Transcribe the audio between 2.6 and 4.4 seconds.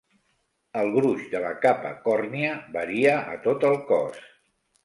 varia a tot el cos.